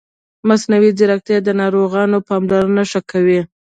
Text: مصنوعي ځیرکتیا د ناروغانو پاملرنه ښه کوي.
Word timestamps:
مصنوعي 0.47 0.91
ځیرکتیا 0.97 1.37
د 1.43 1.49
ناروغانو 1.61 2.17
پاملرنه 2.27 2.83
ښه 2.91 3.01
کوي. 3.11 3.39